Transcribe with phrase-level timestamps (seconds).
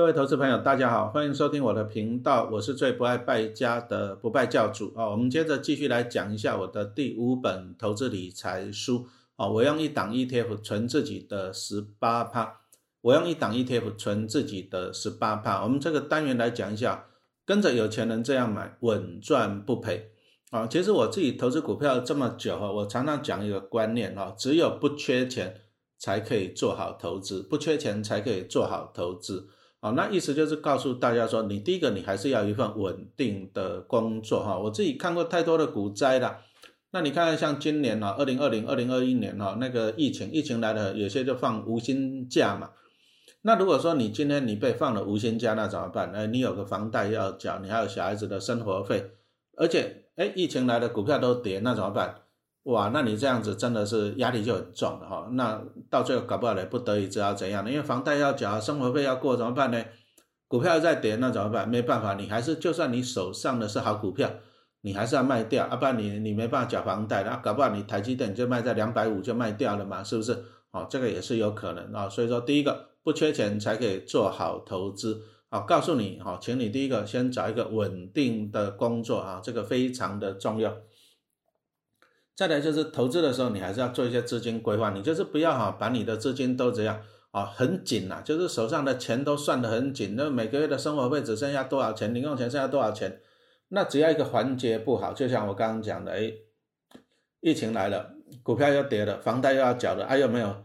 [0.00, 5.06] 各位投资朋友，大家好，欢迎收听我的频道，我是最不爱败家的不败教主啊。
[5.06, 9.46] 我们接着继续来讲一下我的第五本投资理财书啊。
[9.46, 12.60] 我用一档 ETF 存自己的十八趴，
[13.02, 15.62] 我用一档 ETF 存自己的十八趴。
[15.62, 17.04] 我们这个单元来讲一下，
[17.44, 20.12] 跟着有钱人这样买，稳赚不赔
[20.50, 20.66] 啊。
[20.66, 25.60] 其实我自己投资股票这么久哈，我常常讲一个观念哈，只有不缺钱
[25.98, 29.50] 才可以做好投资，不缺钱才可以做好投资。
[29.82, 34.58] 好，那意思就是告诉大家说，你第一个你还是要一份稳定的工作哈。
[34.58, 36.40] 我自己看过太多的股灾了，
[36.90, 42.72] 那你看看像今年啊，二零二零、二零二一年哈，那个疫情，疫情来了，有些就放无薪假嘛。
[43.40, 46.12] 那如果说你今天你被放了无薪假，那怎么办？
[46.12, 49.12] 哎，你有个房贷要缴，你还有小孩子的生活费，
[49.56, 52.16] 而且哎，疫情来了，股票都跌，那怎么办？
[52.64, 55.28] 哇，那你这样子真的是压力就很重了哈。
[55.32, 57.70] 那到最后搞不好呢，不得已只好怎样呢？
[57.70, 59.82] 因为房贷要缴，生活费要过，怎么办呢？
[60.46, 61.68] 股票在跌，那怎么办？
[61.68, 64.30] 没办法，你还是就算你手上的是好股票，
[64.82, 70.36] 你还是要卖掉，啊不然你你没办法缴房贷，那搞不好你台积电就卖在两百五就卖掉了嘛，是不是？
[70.72, 72.08] 哦，这个也是有可能啊。
[72.08, 75.22] 所以说，第一个不缺钱才可以做好投资。
[75.48, 80.72] 好，告诉你，好，请你第一个先找一个稳定的工作啊，这个非常的重要。
[82.40, 86.98] 再来就是投资的时候，你还是要做一些资金规划，你就是不要哈把你的资金都这样
[87.32, 93.20] 啊很紧呐，就是手上的钱都算得很紧，那每个月的生活费只剩下多少钱，零用钱剩下多少钱，
[93.68, 96.32] 那只要一个环节不好，就像我刚刚讲的，哎，
[97.42, 98.10] 疫情来了，
[98.42, 100.64] 股票又跌了，房贷又要缴了，哎又没有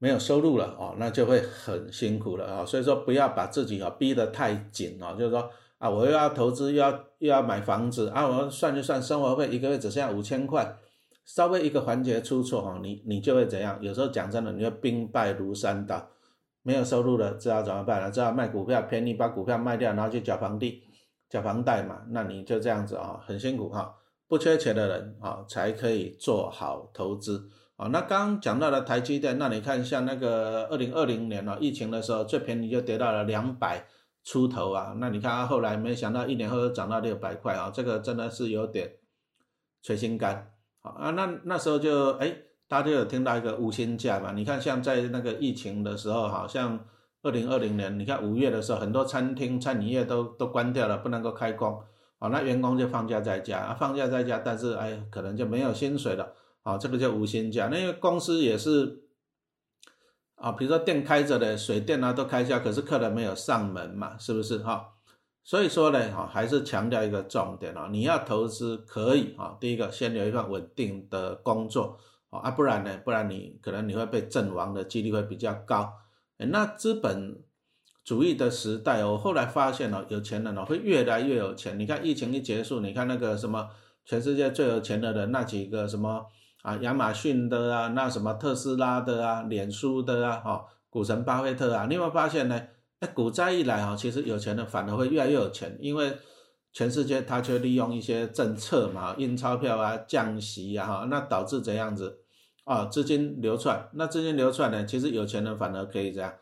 [0.00, 5.48] 没有收入了哦，那就会很辛苦了啊，所以说不要把自己啊逼得太紧哦，就是说
[5.78, 10.76] 啊我又要投资又要又要买房子啊，我算就算生活费一个月只剩下五千块。
[11.26, 13.76] 稍微一个环节出错哈，你你就会怎样？
[13.82, 16.08] 有时候讲真的，你会兵败如山倒，
[16.62, 18.10] 没有收入了，知道怎么办了？
[18.10, 20.84] 知道卖股票便宜，把股票卖掉，然后去缴房地、
[21.28, 22.02] 缴房贷嘛？
[22.10, 23.92] 那你就这样子啊，很辛苦哈。
[24.28, 27.88] 不缺钱的人啊，才可以做好投资啊。
[27.88, 33.84] 那刚讲到了台积电，那你看像那个二零二零年哦，疫情的时候最便宜就跌到了两百
[34.22, 34.96] 出头啊。
[34.98, 38.92] 那你看后来没想到一年后又涨到六百块啊，这个真的是有点
[39.82, 40.52] 捶心肝。
[40.98, 42.36] 啊，那那时候就哎，
[42.68, 44.32] 大家就有听到一个无薪假嘛？
[44.32, 46.78] 你看，像在那个疫情的时候，好像
[47.22, 51.82] 二零二零年，你看五月的时候，很多餐厅、餐饮业都都关掉了，不能够开工。
[52.18, 56.32] 好，那员工就放假在家，放假在家，但是哎，可能就没有薪水了。
[56.62, 57.68] 好，这个叫无薪假。
[57.68, 59.02] 那个公司也是
[60.36, 64.95] 啊，比如说店开着的，水电啊都开销，可是客人没有上门嘛，是不是哈？
[65.46, 71.96] 所以说呢，哈，还是强调一个重点哦，你要投资可以啊，第一个先有一份稳定的工作
[72.30, 75.92] 啊，不然呢，不然你可能你会被阵亡的几率会比较高。
[76.38, 77.38] 那资本
[78.04, 81.78] 主义的时代，我后来发现哦，有钱人哦会越来越有钱。
[81.78, 83.68] 你看疫情一结束，你看那个什么
[84.04, 86.26] 全世界最有钱的人那几个什么
[86.62, 92.60] 啊，亚马逊的啊，那什么特斯拉的啊，脸书的啊，哈，股神巴菲特啊，你有没有发现呢？
[93.00, 96.16] 哎，股灾一来哈，其实有钱的反而会越来越有钱，因为
[96.72, 102.20] 全世界他却利用一些政策嘛，印钞票啊、降息啊，哈，那导致怎样子
[102.64, 102.86] 啊？
[102.86, 106.32] 资金流出来，那资金流出来呢，其实有钱人反而可以这样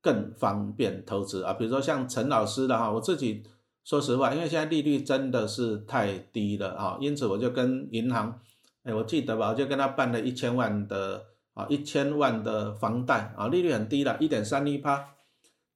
[0.00, 1.52] 更方便投资啊。
[1.52, 3.42] 比如说像陈老师的哈，我自己
[3.84, 8.40] 说实话，因为现在利率真的是太低了啊，因此我就跟银行，
[8.84, 15.04] 哎，我记得吧，我就跟他办了一千万的啊，一千万的房贷啊，利率很低了，一点三一趴。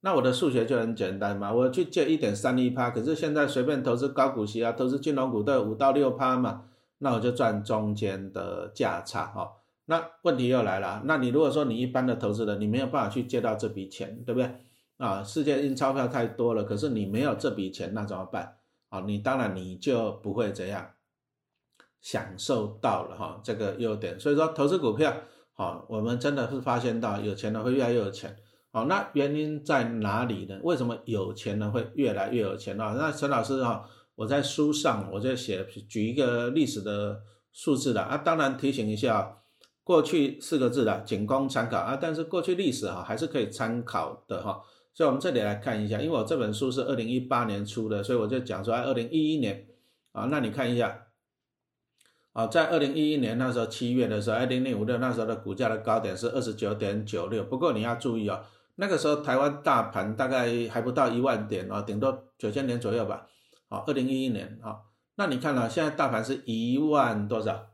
[0.01, 6.65] 那我的数学就很简单嘛，我去借一点三一趴，可是现在随便投资高股息啊，投资金融股都有五到六趴嘛，
[6.99, 9.51] 那我就赚中间的价差哈。
[9.87, 14.51] 那问题又来了，那你如果说你一般的投资人，你没有办法去借到这笔钱，对不对？
[14.99, 18.57] 啊，世界印钞票太多了，可是你没有这笔钱，那怎么办？
[18.89, 20.93] 啊，你当然你就不会怎样
[22.01, 24.19] 享受到了哈这个优点。
[24.19, 25.13] 所以说投资股票，
[25.53, 28.37] 好，我们真的是发现到有钱的会越来越有钱。
[28.77, 30.61] 好，那原因在哪里呢？
[30.63, 32.95] 为什么有钱人会越来越有钱啊？
[32.99, 37.23] 那陈老师哈，我在书上我就写举一个历史的
[37.55, 39.39] 数字的啊，当然提醒一下，
[39.83, 44.61] 过去四个字的仅供参考啊，但是过去历史哈还是可以参考的哈。
[44.93, 49.67] 所以我们这里来看一下，因为我这本书是二零一八年出的，所以我就讲出来二零一一年
[50.13, 51.07] 啊，那你看一下
[52.35, 58.43] 啊，在二零一一年那时候七月的时候，二零零五六那时候的股价的高点是二十九点九六，不过你要注意哦。
[58.77, 63.27] 那个时候台湾大盘大概还不到一万点哦，顶多九千点左右吧。
[63.69, 64.77] 好，二零一一年啊，
[65.17, 67.67] 那你看了，现在大盘是一万多少？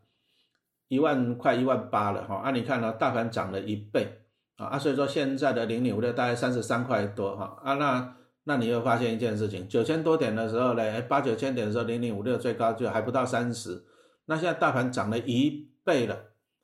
[0.88, 2.36] 一万快一万八了哈。
[2.36, 4.22] 啊，你看了，大盘涨了一倍
[4.56, 13.84] 啊啊，所以说现在的零零五六大概三十三块多哈啊，那那你会发现一件事情，九千多点的时候呢，八九千点的时候零零五六最高就还不到三十，
[14.26, 16.16] 那现在大盘涨了一倍了，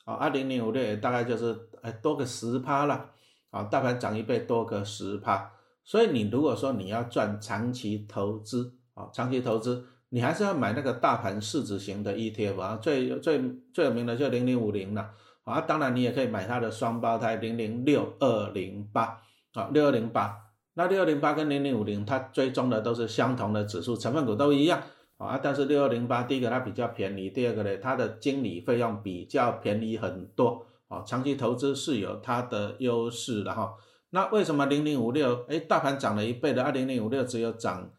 [0.04, 3.10] 啊，二零零五六也大概就是哎多个十趴了，
[3.50, 5.50] 啊，大盘涨一倍多个十趴，
[5.84, 9.84] 所以你如果说你要赚长期投资啊，长期投资。
[10.10, 13.38] 你还是要买那个大盘市值型的 ETF 啊，最最
[13.74, 15.10] 最有名的就零零五零了
[15.44, 15.60] 啊。
[15.60, 19.20] 当然你也可以买它的双胞胎零零六二零八
[19.52, 20.34] 啊，六二零八。
[20.72, 24.80] 那六二零八跟零零五零它追踪的都是相同的指数，成分股都一样
[25.18, 25.38] 啊。
[25.42, 31.02] 但是六二零八第一个它比较便宜，第二个呢它的经理费用比较便宜很多啊。
[31.06, 33.74] 长期投资是有它的优势的哈。
[34.10, 37.90] 那为什么零零五六哎大盘涨了一倍的，二零零五六只有涨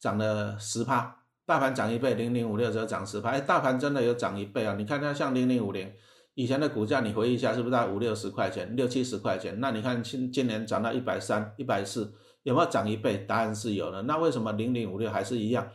[0.00, 1.18] 涨了十趴？
[1.44, 3.30] 大盘涨一倍，零零五六只有涨十趴。
[3.30, 4.74] 哎，大盘真的有涨一倍啊！
[4.78, 5.92] 你看它像零零五零
[6.34, 9.58] 以前的股价，你回忆一下，是不是在五六十块钱、六七十块钱？
[9.60, 12.14] 那你看今今年涨到一百三、一百四，
[12.44, 13.18] 有没有涨一倍？
[13.28, 14.02] 答案是有的。
[14.02, 15.68] 那为什么零零五六还是一样？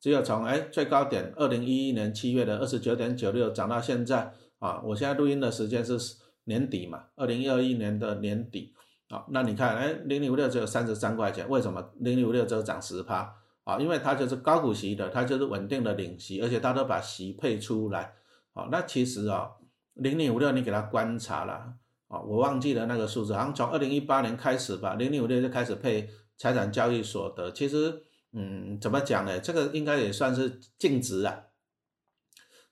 [0.00, 4.34] 只有从哎最高点二零一一年七月的二十九点九六涨到现在
[4.64, 4.80] 啊！
[4.82, 5.98] 我现在录音的时间是
[6.44, 8.72] 年底嘛，二零二一年的年底
[9.10, 9.22] 啊。
[9.28, 13.30] 那你看，哎，零零五六只有三十三块钱，为什么零零五六只有涨十趴？
[13.64, 18.14] 啊，因为它就是高股息的，它就是稳定的领息，而且它都把息配出来。
[18.54, 19.50] 啊，那其实啊，
[19.94, 21.74] 零零五六你给它观察了，
[22.08, 26.08] 啊，我忘记了那个数字，好像从二零一八年开始吧，零零五六就开始配
[26.38, 27.50] 财产交易所得。
[27.50, 28.02] 其实，
[28.32, 29.38] 嗯，怎么讲呢？
[29.40, 31.38] 这个应该也算是净值啊，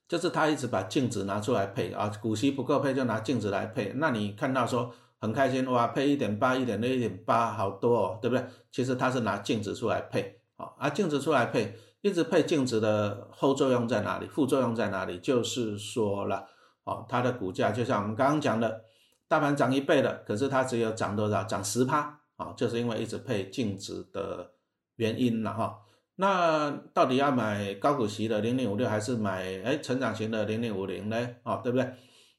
[0.08, 3.92] 就是他一直把净值拿出来配啊，股息不够配就拿净值来配。
[3.96, 8.44] 那你看到说很开心哇，配一点八、一点六、一点八，好多哦，对不对？
[8.70, 10.38] 其实他是拿净值出来配。
[10.78, 14.28] 啊，净值出来配，一直配净值的后作用在哪里？
[14.28, 15.18] 副作用在哪里？
[15.18, 16.46] 就是说了，
[16.84, 18.84] 哦，它的股价就像我们刚刚讲的，
[19.26, 21.42] 大盘涨一倍了，可是它只有涨多少？
[21.42, 24.52] 涨十趴啊，就是因为一直配净值的
[24.94, 25.80] 原因了哈。
[26.22, 31.16] 那到底要买高股息的零零五六，还是买哎成长型的零零五零呢？
[31.42, 31.92] 啊，对不对？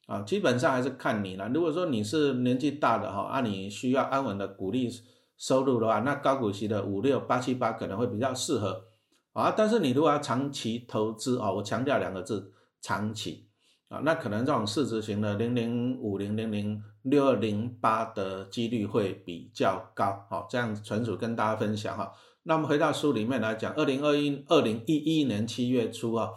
[0.06, 1.48] 啊，基本上还是看你了。
[1.50, 4.88] 如果说你是年纪大的哈，啊，你需要安稳的股利。
[5.36, 8.84] 收入的话，那高股息的五六八七八可能会比较适合
[9.32, 9.52] 啊。
[9.54, 13.48] 但是你如果要长期投资啊，我强调两个字，长期
[13.88, 20.24] 啊，那可能这种市值型的零零五零零零六二零八的几率会比较高。
[20.30, 22.12] 好，这样纯属跟大家分享哈。
[22.46, 26.28] 那我们回到书里面来讲，二零二一二零一一年七月初啊，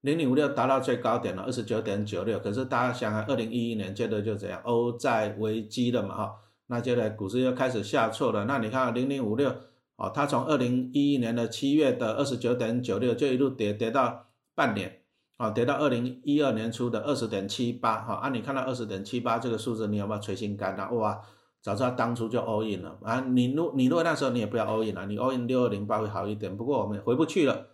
[0.00, 2.38] 零零五六达到最高点了二十九点九六。
[2.38, 6.34] 可是大家想想，二零一一年接着就怎样，欧债危机了嘛哈。
[6.68, 8.46] 那接着股市又开始下挫了。
[8.46, 9.54] 那你看零零五六，
[9.96, 15.02] 哦，它从二零一一年的七月的二十九点九六就一路跌跌到半年，
[15.36, 20.90] 啊，跌到二零一二年初的二十点七八，哈，啊，你看到二十点七八这个数字，你有没有垂心肝啊？
[20.92, 21.20] 哇，
[21.62, 23.20] 早知道当初就 all in 了啊！
[23.20, 26.56] 你如你如果那时候你也不要 all in 了，你 all in 六二零八会好一点。
[26.56, 27.68] 不过我们回不去了，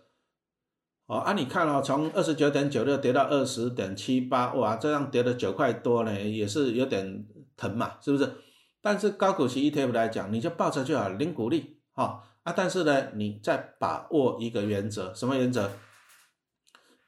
[1.07, 7.25] 哦，啊，你看哦，从二十九点九六跌到二十点七八，哇，这样跌了九块多呢，也是有点
[7.57, 8.31] 疼嘛，是不是？
[8.81, 12.53] 但是高股息 ETF 来讲，你就抱着就好，零股利，哈啊！
[12.55, 15.69] 但是呢，你再把握一个原则，什么原则？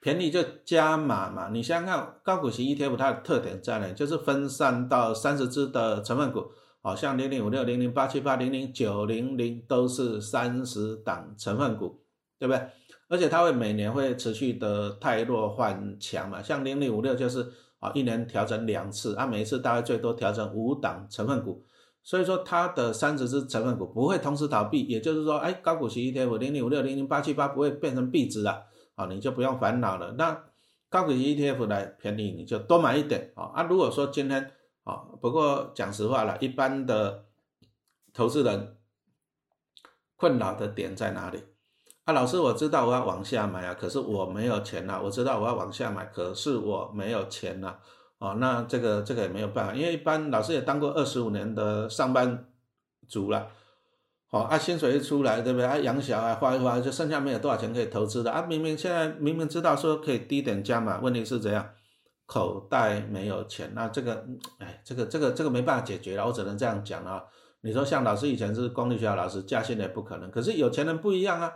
[0.01, 1.49] 便宜就加码嘛。
[1.53, 3.93] 你想想看，高股息 ETF 它的特点在哪？
[3.93, 6.51] 就是分散到三十只的成分股，
[6.81, 12.01] 好像零零五六、零零八七八、零零九零零都是三十档成分股，
[12.37, 12.61] 对不对？
[13.07, 16.41] 而且它会每年会持续的汰弱换强嘛。
[16.41, 17.51] 像零零五六就是。
[17.81, 21.65] 啊，一年调整两次，啊，每一次大概最多调整五档成分股，
[22.03, 30.11] 所以说它的三十只成分股不会同时倒闭，也就是说，哎，高股息 ETF 零零五六零零八七八不会变成壁纸了，啊，你就不用烦恼了。
[30.11, 30.43] 那
[30.91, 34.51] 高股息 ETF 来便宜，你就多买一点，啊，啊，如果说今天，
[34.83, 37.25] 啊，不过讲实话了，一般的
[38.13, 38.77] 投资人
[40.15, 41.43] 困扰的点在哪里？
[42.05, 44.99] 啊，老师，我知道我要往下买啊，可是我没有钱呐。
[45.03, 47.77] 我知道我要往下买，可是我没有钱呐。
[48.17, 52.47] 哦，那这个这个也没有办法，因为一般老师也当过二十五年的上班
[53.07, 53.49] 族了。
[54.27, 55.67] 好，啊，薪水一出来，对不对？
[55.67, 58.41] 啊，养小孩花一花，就剩下没有多少钱可以投资的啊。
[58.41, 61.69] 明明现在明明知道说可以低点加码，问题是怎样？
[62.31, 63.69] 口袋没有钱。
[63.75, 64.25] 那这个，
[64.57, 67.21] 哎，这个这个这个没办法解决了，我只能这样讲啊。
[67.59, 70.31] 你说像老师以前是公立学校老师，加薪也不可能。
[70.31, 71.51] 可是有钱人不一样啊。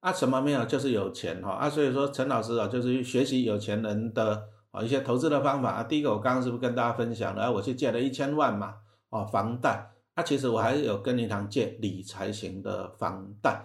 [0.00, 5.82] 啊，什么没有，就是有钱哈啊，所以说陈老师啊，就是学习有钱人的啊一些投资的方法啊。
[5.82, 7.50] 第一个，我刚刚是不是跟大家分享了？
[7.50, 8.74] 我去借了一千万嘛，
[9.08, 9.92] 哦，房贷。
[10.12, 13.64] 啊，其实我还有跟银行借理财型的房贷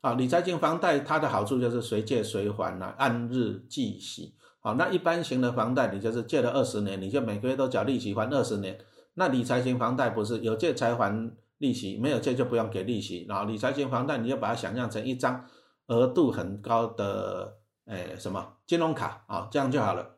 [0.00, 4.36] 啊，理财型房贷它的好处就是随借随还呐，按日计息。
[4.64, 8.78] 好，那一般型的房贷，你就是借了二十年，你就每个月都缴利息还二十年。
[9.14, 13.26] 那理财型房贷不是有借才还利息，没有借就不用给利息。
[13.28, 15.44] 然后理财型房贷你就把它想象成一张
[15.88, 20.16] 额度很高的，诶什么金融卡啊，这样就好了。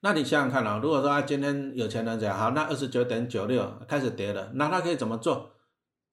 [0.00, 5.52] 那你想想看啊，如果说他今天有钱人讲，好，那二十九点九六开始跌了，那他可以怎么做？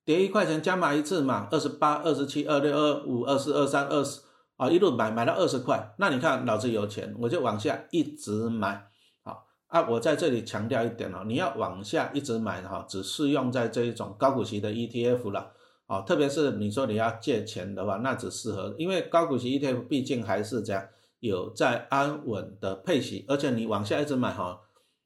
[0.06, 4.22] 跌一块钱加码一次嘛，二十八、二十七、二六、二五、二四、二三、二十，
[4.60, 5.96] 啊，一路买买到二十块。
[5.98, 8.90] 那你看老子有钱，我就往下一直买。
[9.24, 15.54] 好啊，我在这里强调一点哦，你要往下一直买哈，只适用在这一种高股息的 ETF 了。
[15.88, 20.84] 啊，特别是你说你要借钱的话，那只适合，因为高股息 ETF 毕竟还是这样。
[21.20, 24.62] 有在安稳的配息，而且你往下一直买哈，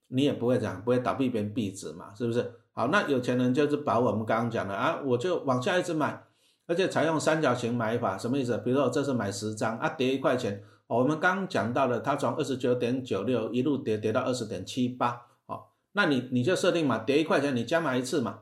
[0.08, 2.54] 你也不会这样，不会倒闭变壁纸嘛，是不是？
[2.72, 6.22] 好，那有钱人就是把我们刚刚讲的啊，我就往下一直买，
[6.66, 8.56] 而且采用三角形买法，什么意思？
[8.58, 18.40] 比如说我这次买十张啊，跌一块钱，我们刚讲到了，它从二十九点九六一路跌跌到二十点七八，好，那你你就设定嘛，跌一块钱你加买一次嘛，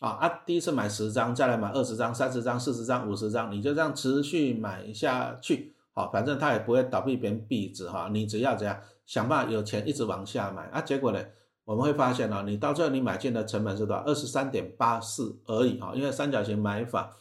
[0.00, 5.74] 啊啊，第一次买十张，再来买二十张、三十张、四十张、五十张，你就这样持续买下去。
[5.92, 8.76] 好，反正它也不会倒闭变壁纸哈，你只要怎样
[9.06, 11.20] 想办法有钱一直往下买啊，结果呢，
[11.64, 14.02] 我们会发现哦，你到最后你买进的成本是多少？
[14.02, 17.14] 二十三点八四而已哈，因为三角形买法，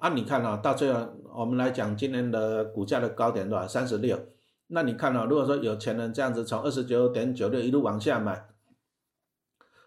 [0.00, 3.66] 啊，你看哦，到最后我们来讲今年的股价的高点多少？
[3.66, 4.18] 三十六，
[4.68, 8.46] 那你看哦，如果说有钱人这样子从二十九点九六一路往下买，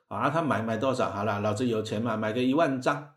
[0.08, 1.10] 啊，他买买多少？
[1.10, 3.10] 好了，老子有钱嘛，买个一万张。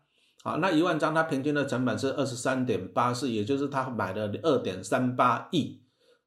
[0.43, 5.81] 好，那一万张，他平均的成本是二十三点八四，也就是他买了二点三八亿。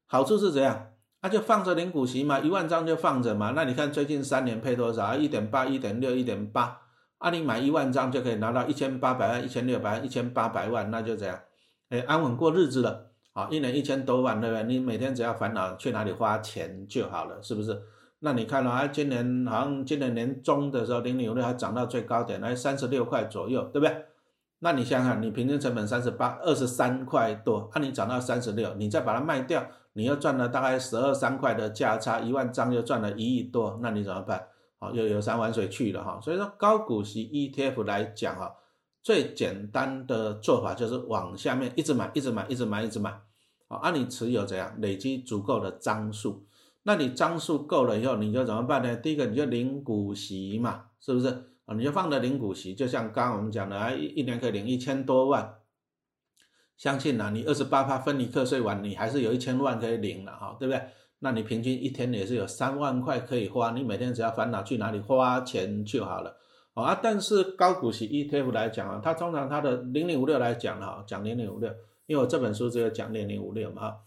[0.07, 0.87] 好处是怎样？
[1.21, 3.51] 那就放着领股息嘛，一万张就放着嘛。
[3.55, 5.15] 那你看最近三年配多少？
[5.15, 6.81] 一点八、一点六、一点八。
[7.19, 11.39] 啊，你买一万张就可以拿到一千八百万、一千六百万、一千八百万，那就这样，
[11.89, 13.11] 哎，安稳过日子了。
[13.33, 14.63] 好，一年一千多万，对不对？
[14.63, 17.79] 你每天只要烦恼去哪里花钱就好了，是不是？
[18.19, 24.05] 那你看了啊，今年好像今年年中的时候，零零五六还涨到最高点，来三十六块左右，对不对？
[24.59, 34.47] 那你想想，你平均成本三十八，二十三块多，那你涨到三十六，你再把它卖掉，你又赚了大概十二三块的价差，一万张又赚了一亿多，那你怎么办？
[34.79, 36.19] 好，又有山玩水去了哈。
[36.21, 38.55] 所以说高股息 ETF 来讲哈，
[39.03, 43.21] 最简单的做法就是往下面一直买，一直买，一直买，一直买。
[43.67, 46.47] 好，按你持有怎样累积足够的张数，
[46.83, 48.95] 那你张数够了以后，你就怎么办呢？
[48.95, 51.27] 第一个你就领股息嘛，是不是？
[51.65, 55.59] 啊你就放着领股息，就像刚刚我们讲的啊，一一年可以领一千多万，
[56.77, 60.81] 相信呢，你二十八趴分离课税完，你还是有一千万可以领了哈，对不对？
[61.19, 66.37] 那你平均一天也是有三万块可以花，你每天只要烦恼去哪里花钱就好了，
[66.73, 66.97] 啊。
[67.01, 71.69] 但是高股息 ETF 来讲啊，它通常它的零零五六来讲哈，讲零零五六，
[72.05, 73.97] 因为我这本书只有讲零零五六嘛哈，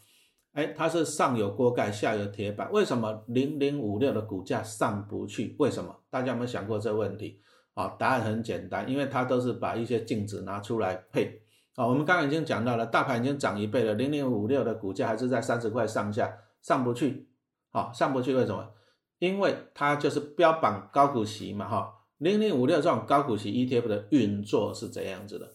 [0.55, 5.55] 哎，它是上有锅盖，下有铁板，为什么零零五六的股价上不去？
[5.59, 5.95] 为什么？
[6.11, 7.41] 大家有没有想过这个问题？
[7.75, 11.43] 啊，答案很简单，因为它都是把一些净值拿出来配。
[11.75, 16.31] 啊，我们刚刚已经讲到了，大盘已经涨一倍了，零零五六的股价还是在三十块上下，
[16.63, 17.29] 上不去。
[17.71, 18.71] 好，上不去为什么？
[19.19, 21.93] 因为它就是标榜高股息嘛，哈。
[22.19, 25.51] 零零五六这种高股息 ETF 的运作是怎样子的？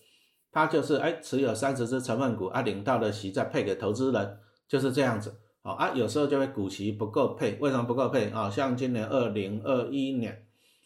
[0.51, 5.39] 它就是哎，持有三十只成分股，啊，领到的息再配给投资人，就是这样子。
[5.63, 8.29] 好啊，有时候就会股息不够配，为什么不够配？
[8.31, 10.43] 啊，像今年二零二一年。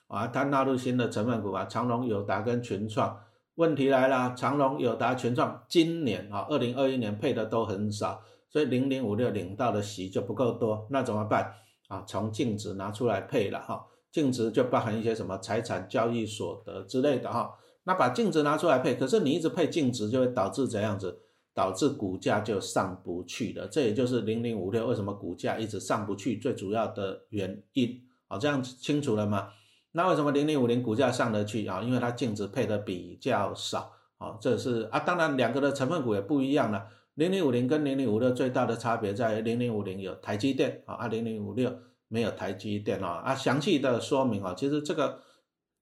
[0.08, 3.18] 啊，它纳入新的成分股啊，长隆、友达跟群创。
[3.56, 8.22] 问题来了，长隆、友达、群创今年啊，二零二一年配的都很少，
[8.52, 11.54] 所以零零五六领到的息就不够多，那怎么办
[11.88, 12.04] 啊？
[12.06, 17.52] 从净值拿出来配了哈，净值就包含一些什么财产交易所得之类的哈。
[17.86, 21.22] 那把净值拿出来配，可是你一直配净值，就会导致怎样子？
[21.54, 23.68] 导致股价就上不去了。
[23.68, 28.02] 这也就是零零五六为什么股价一直上不去最主要的原因。
[28.30, 29.50] 好，这样子清楚了吗？
[29.92, 31.82] 那为什么零零五零股价上得去啊？
[31.82, 36.88] 因为它净值配的比较少啊，这是啊，当然两个的成分股也不一样了。
[37.16, 41.74] 零零五零跟零零五六最大的差别在零零五零有台积电啊，零零五六
[42.08, 43.22] 没有台积电啊。
[43.26, 45.20] 啊，详细的说明啊，其实这个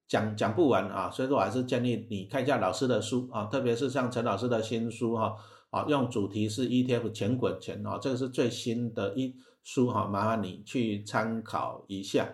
[0.07, 5.35] 讲讲不完啊，所以说我还是建议你看一下老师的书啊，特别是像陈老师的新书哈，
[5.69, 12.27] 啊，用主题是 ETF 钱滚钱啊，这个是最新的一书哈，麻烦你去参考一下。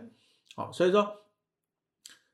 [0.56, 1.25] 好，所以说。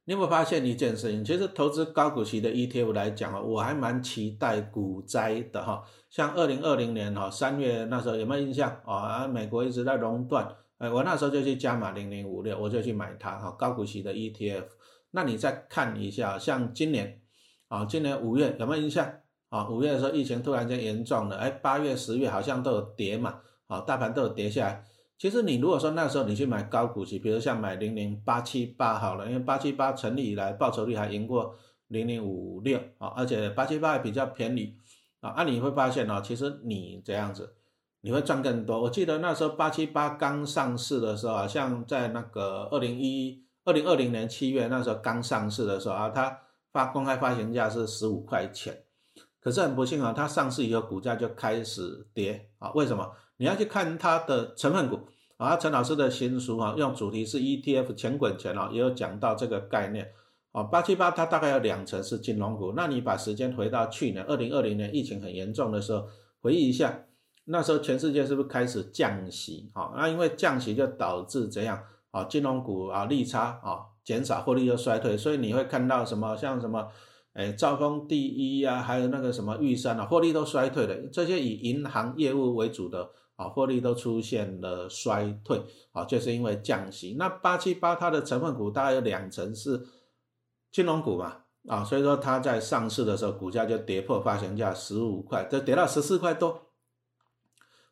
[0.05, 1.23] 你有没有发现一件事情？
[1.23, 5.83] 其实投资高股息的 ETF 来讲啊，我还蛮期待股灾的哈。
[6.09, 9.27] 像二零二零年哈三月那时候有没有印象啊？
[9.27, 14.65] 美国一直在熔断，哎，我那时候就去加码零零五六，我就去买它哈，高股息的 ETF。
[15.11, 17.21] 那你再看一下，像今年
[17.67, 19.07] 啊，今年五月有没有印象
[19.49, 19.69] 啊？
[19.69, 24.83] 五月的时候疫情突然间严重了，哎，八月、十月好像都有跌嘛，啊，大盘都有跌下来。
[25.21, 31.53] 其实你如果说那时候你去买高股息，比如像买零零八七八好了，因为八七八成立以来报酬率还赢过
[31.89, 34.75] 零零五六啊，而且八七八还比较便宜
[35.19, 37.53] 啊，啊你会发现哦，其实你这样子
[38.01, 38.81] 你会赚更多。
[38.81, 46.35] 我记得那时候八七八刚上市的时候啊，像在那个二零一二零二零年七月那时候刚上市的时候啊，它
[46.71, 48.75] 发公开发行价是十五块钱，
[49.41, 53.11] 可是很不幸啊，它上市以后股价就开始跌啊，为什么？
[53.37, 54.99] 你要去看它的成分股
[55.37, 60.11] 啊，陈老师的新书啊，用主题是 ETF 钱滚钱啊，也有讲到这个概念
[60.51, 60.61] 啊。
[60.61, 66.07] 八七八它大概有两成是金融股，那你把时间回到去年二零二零年疫情很严重的时候，
[66.39, 67.05] 回忆一下，
[67.45, 69.93] 那时候全世界是不是开始降息啊？
[69.95, 71.81] 那因为降息就导致怎样
[72.11, 72.25] 啊？
[72.25, 76.87] 金融股啊利差啊减少，获利又衰退，所以你会看到什么像什么
[77.33, 83.11] 哎兆丰第一啊，还有那个什么玉山啊，获利都衰退了，这些以银行业务为主的。
[83.37, 85.59] 啊，获利都出现了衰退，
[85.93, 87.15] 啊，就是因为降息。
[87.17, 89.83] 那八七八它的成分股大概有两成是
[90.71, 96.67] 金融股嘛，啊，所以说它在上市的时候股价就跌破发行价十五块，就跌到十四块多。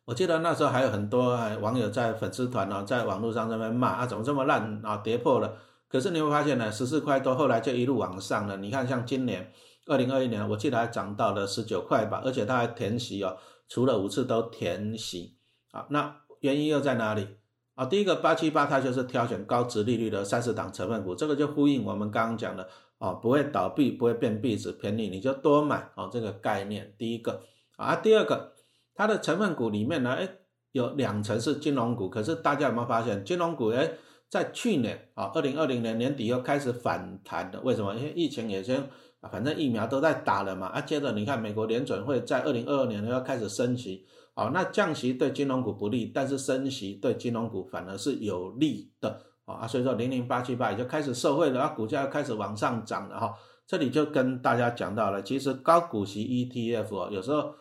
[0.04, 1.30] 我记得那时候还有很多
[1.60, 5.56] 网友在粉丝团呢，在网络上这边骂啊，怎么这么烂啊，跌破了。
[5.90, 8.56] 可是你会发现呢，十四块多后来就一路往上了。
[8.58, 9.52] 你看像今年
[9.86, 13.36] 二零二一年，我记得还涨到了十九块吧，而且它还填息哦，
[13.68, 15.36] 除了五次都填息。
[15.72, 17.26] 啊，那原因又在哪里？
[17.74, 22.68] 啊，第一个八七八它就是挑选高值利率的三十档成分股，这个就呼应我们刚刚讲的
[22.98, 26.94] 哦，不会倒闭，不会变壁纸，便宜你就多买哦，这个概念。
[26.98, 27.42] 第一个
[27.76, 28.52] 啊，第二个，
[28.94, 30.28] 它的成分股里面呢，哎，
[30.72, 33.92] 有两成是金融股，可是大家有没有发现，金融股哎，
[34.30, 37.92] 在去年啊，二零二零年年底又开始反弹的，为什么？
[37.96, 38.88] 因为疫情也先，
[39.30, 44.06] 反正疫苗都在打了嘛，啊，接着你看美国联准会在二零二二年又要开始升息。
[44.34, 53.34] 好，那降息对金融股不利，但是升息对金融股反而是有利的啊，所以说零零八七八也就开始受惠了，啊，股价又开始往上涨了哈。
[53.66, 57.52] 这里就跟大家讲到了，其实高股息 ETF 哦，有时候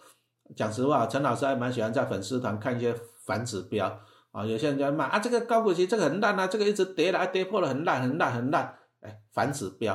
[0.55, 3.99] 讲实话，陈老师还蛮喜欢在粉丝团看一些反指标
[4.32, 9.94] 啊，有些人在骂啊，这个高股息这个很烂啊，这个一直跌来跌破了，很烂很烂很烂，哎，反指标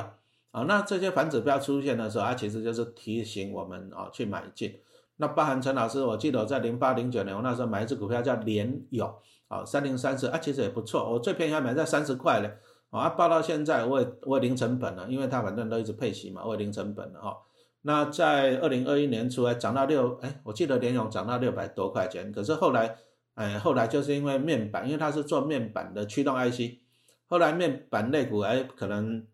[0.51, 4.79] 啊，那这些反指标出现的时候，它其实就是提醒我们啊去买进。
[5.17, 9.15] 那包含陈老师，我记得我在零八零九年，我那时候买一只股票叫联友，
[9.47, 12.57] 啊，三零三四啊，其实也不错，我最便宜还买在三十块嘞，
[12.89, 17.37] 啊，报到现在我也我也零成本了，因为它反正都一直配息嘛，我也零成本了哈。
[17.83, 22.97] 那在二零二一年初还涨到六，哎，我记得联友涨到六百多块钱，可是后来，
[23.35, 26.79] 哎，后来就是因为面板，因为它是做面板的驱动 IC，
[27.27, 29.25] 后来面板类股哎可能。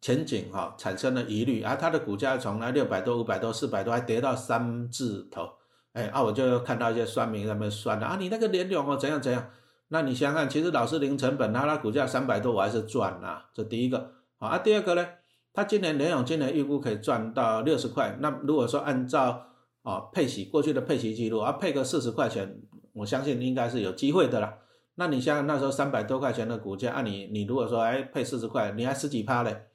[0.00, 5.48] 前景哈产生了疑虑，而它的股价从来六百多、五百多、四百多，还跌到三字头，
[5.94, 9.48] 哎啊，我就看到一些酸民在那边酸啊，你那个联永哦怎样怎样？
[9.88, 13.48] 那你想想看，其实老是零成本，它它股价三百多，我还是赚啦。
[13.54, 15.06] 这第一个好啊，第二个呢，
[15.54, 19.46] 它今年联永今年预估可以赚到六十块，那如果说按照
[19.84, 22.60] 啊配息过去的配息记录啊配个四十块钱，
[22.94, 24.58] 我相信应该是有机会的啦。
[24.94, 29.66] 那你像那时候三百多块钱的股价，啊你你如果说哎配四十块，你还十几趴嘞？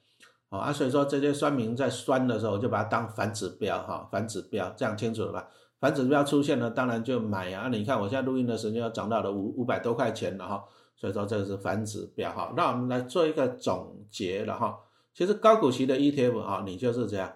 [0.48, 5.48] 哦啊，所以说这些酸民在酸的时候，我就把它当反指标哈，反指标这样清楚了吧？
[5.78, 7.68] 反指标出现了，当然就买啊。
[7.68, 10.64] 你看我现在录音的时间要涨到了五五百多块钱了哈，
[10.96, 12.52] 所以说这个是反指标哈。
[12.56, 14.76] 那我们来做一个总结了哈。
[15.14, 17.30] 其实高股息的 ETF 啊，你就是这样，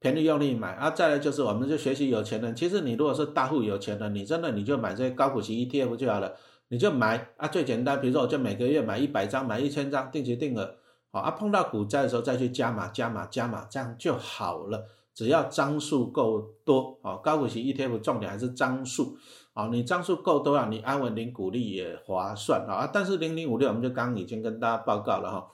[0.00, 0.90] 便宜用力买啊。
[0.90, 6.34] 再来就是我们就学习有钱人，其实你如果是大户有钱人，你真的你就买这些高股息 ETF 就好了，
[6.68, 10.76] 你就买啊，最简单，比如说我就每个月买一百张，买一千张，定期定额。
[11.10, 14.86] 好啊，碰到股灾的时候再去加码、加码、加码，这样就好了。
[15.14, 19.16] 只要张数够多，好，高股息 ETF 重点还是张数，
[19.52, 22.88] 好，你张数够多啊，你安稳领股利也划算啊。
[22.92, 25.48] 但是零零五六我们就刚已经跟大家报告了哈，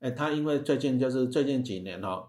[0.00, 2.28] 哎，它因为最近就是最近几年哈，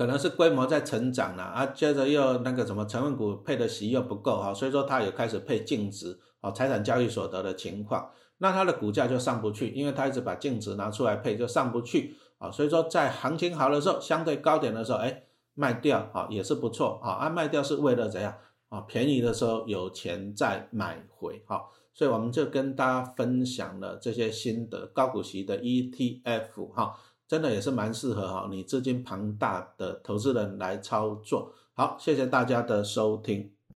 [0.00, 8.10] 可能是规模在成长了啊，接着又那个什么成分股配的息又不够哈，所以说它也开始配净值，啊，财产交易所得的情况。
[8.38, 12.50] 那它的股价就上不去，因为它一直把净值拿出来配，就上不去啊。
[12.50, 17.10] 所以说在行情好的时候，相对高点的时候，哎，卖掉啊也是不错啊。
[17.10, 18.34] 啊，卖掉是为了怎样
[18.70, 18.80] 啊？
[18.88, 21.60] 便宜的时候有钱再买回哈。
[21.92, 26.94] 所以我们就跟大家分享了这些新的高股息的 ETF 哈，
[27.30, 31.54] 真的也是蛮适合哈你资金庞大的投资人来操作。
[31.74, 33.48] 好，谢谢大家的收听。